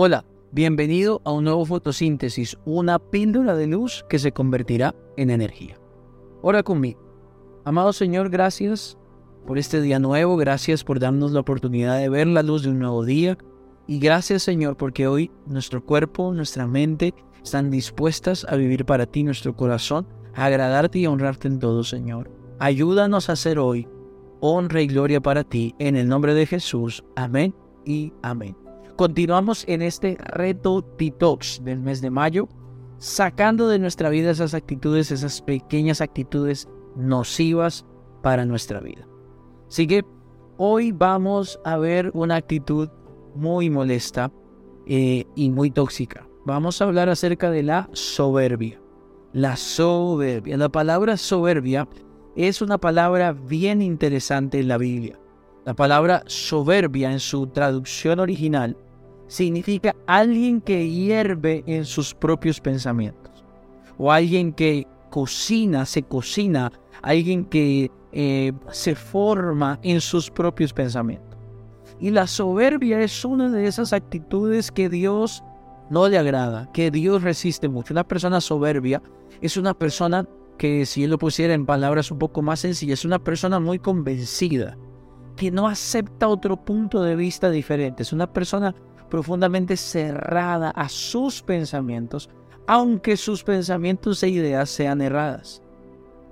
[0.00, 5.76] Hola, bienvenido a un nuevo fotosíntesis, una píldora de luz que se convertirá en energía.
[6.40, 7.00] Ora conmigo.
[7.64, 8.96] Amado Señor, gracias
[9.44, 12.78] por este día nuevo, gracias por darnos la oportunidad de ver la luz de un
[12.78, 13.38] nuevo día
[13.88, 17.12] y gracias Señor porque hoy nuestro cuerpo, nuestra mente
[17.42, 22.30] están dispuestas a vivir para ti, nuestro corazón, a agradarte y honrarte en todo Señor.
[22.60, 23.88] Ayúdanos a hacer hoy
[24.38, 27.02] honra y gloria para ti en el nombre de Jesús.
[27.16, 27.52] Amén
[27.84, 28.67] y amén.
[28.98, 32.48] Continuamos en este reto detox del mes de mayo,
[32.98, 37.86] sacando de nuestra vida esas actitudes, esas pequeñas actitudes nocivas
[38.24, 39.06] para nuestra vida.
[39.68, 40.04] Así que
[40.56, 42.88] hoy vamos a ver una actitud
[43.36, 44.32] muy molesta
[44.88, 46.26] eh, y muy tóxica.
[46.44, 48.80] Vamos a hablar acerca de la soberbia.
[49.32, 50.56] La soberbia.
[50.56, 51.88] La palabra soberbia
[52.34, 55.20] es una palabra bien interesante en la Biblia.
[55.64, 58.76] La palabra soberbia en su traducción original
[59.28, 63.44] significa alguien que hierve en sus propios pensamientos
[63.98, 71.38] o alguien que cocina, se cocina, alguien que eh, se forma en sus propios pensamientos.
[72.00, 75.42] Y la soberbia es una de esas actitudes que Dios
[75.90, 77.92] no le agrada, que Dios resiste mucho.
[77.92, 79.02] Una persona soberbia
[79.40, 80.26] es una persona
[80.58, 83.78] que, si él lo pusiera en palabras un poco más sencillas, es una persona muy
[83.78, 84.76] convencida,
[85.36, 88.02] que no acepta otro punto de vista diferente.
[88.02, 88.74] Es una persona
[89.08, 92.30] profundamente cerrada a sus pensamientos,
[92.66, 95.62] aunque sus pensamientos e ideas sean erradas.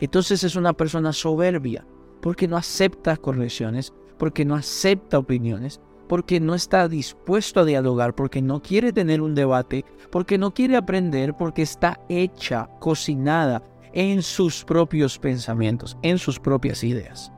[0.00, 1.86] Entonces es una persona soberbia,
[2.20, 8.42] porque no acepta correcciones, porque no acepta opiniones, porque no está dispuesto a dialogar, porque
[8.42, 14.64] no quiere tener un debate, porque no quiere aprender, porque está hecha, cocinada en sus
[14.64, 17.32] propios pensamientos, en sus propias ideas.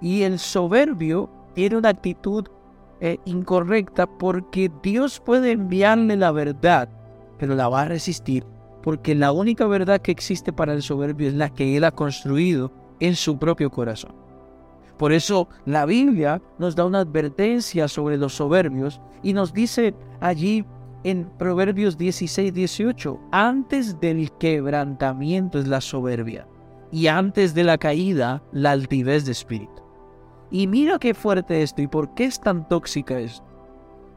[0.00, 2.46] Y el soberbio tiene una actitud
[3.00, 6.88] eh, incorrecta porque Dios puede enviarle la verdad,
[7.38, 8.44] pero la va a resistir
[8.86, 12.70] porque la única verdad que existe para el soberbio es la que él ha construido
[13.00, 14.14] en su propio corazón.
[14.96, 20.64] Por eso la Biblia nos da una advertencia sobre los soberbios y nos dice allí
[21.02, 26.46] en Proverbios 16, 18, antes del quebrantamiento es la soberbia
[26.92, 29.82] y antes de la caída la altivez de espíritu.
[30.50, 33.44] Y mira qué fuerte esto y por qué es tan tóxica esto.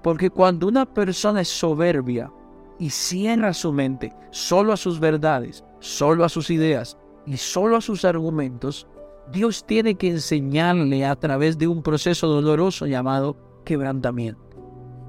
[0.04, 2.32] Porque cuando una persona es soberbia
[2.78, 7.82] y cierra su mente solo a sus verdades, solo a sus ideas y solo a
[7.82, 8.88] sus argumentos,
[9.32, 13.36] Dios tiene que enseñarle a través de un proceso doloroso llamado
[13.66, 14.42] quebrantamiento.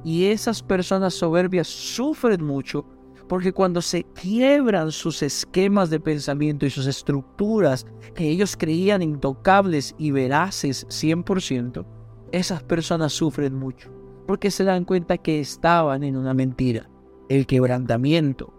[0.05, 2.85] Y esas personas soberbias sufren mucho
[3.31, 9.95] porque cuando se quiebran sus esquemas de pensamiento y sus estructuras que ellos creían intocables
[9.99, 11.87] y veraces 100%,
[12.33, 13.89] esas personas sufren mucho
[14.27, 16.91] porque se dan cuenta que estaban en una mentira.
[17.29, 18.53] El quebrantamiento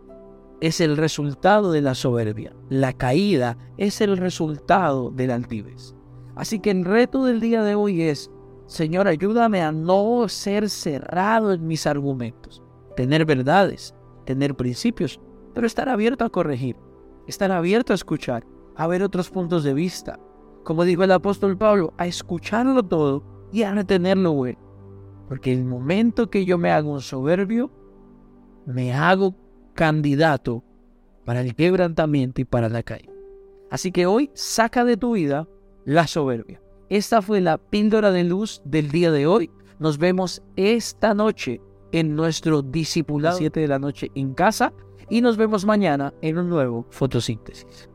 [0.61, 2.55] es el resultado de la soberbia.
[2.69, 5.95] La caída es el resultado de la altivez.
[6.33, 8.31] Así que el reto del día de hoy es,
[8.67, 12.63] Señor, ayúdame a no ser cerrado en mis argumentos,
[12.95, 13.93] tener verdades,
[14.25, 15.19] tener principios,
[15.53, 16.75] pero estar abierto a corregir,
[17.27, 18.45] estar abierto a escuchar,
[18.75, 20.19] a ver otros puntos de vista.
[20.63, 24.59] Como dijo el apóstol Pablo, a escucharlo todo y a retenerlo bueno.
[25.27, 27.71] Porque el momento que yo me hago un soberbio,
[28.65, 29.35] me hago
[29.73, 30.63] candidato
[31.25, 33.11] para el quebrantamiento y para la caída.
[33.69, 35.47] Así que hoy saca de tu vida
[35.85, 36.61] la soberbia.
[36.89, 39.49] Esta fue la píldora de luz del día de hoy.
[39.79, 41.61] Nos vemos esta noche
[41.91, 44.73] en nuestro discipulado 7 de la noche en casa
[45.09, 47.90] y nos vemos mañana en un nuevo fotosíntesis.